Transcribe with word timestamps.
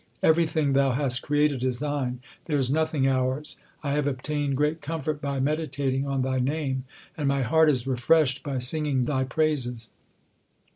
Everything 0.23 0.73
Thou 0.73 0.93
hast 0.93 1.21
created 1.21 1.63
is 1.63 1.77
Thine; 1.77 2.21
there 2.45 2.57
is 2.57 2.71
nothing 2.71 3.07
ours. 3.07 3.55
1 3.81 3.93
have 3.93 4.07
obtained 4.07 4.57
great 4.57 4.81
comfort 4.81 5.21
by 5.21 5.39
meditating 5.39 6.07
on 6.07 6.23
Thy 6.23 6.39
name, 6.39 6.85
And 7.15 7.27
my 7.27 7.43
heart 7.43 7.69
is 7.69 7.85
refreshed 7.85 8.41
by 8.41 8.57
singing 8.57 9.05
Thy 9.05 9.25
praises. 9.25 9.91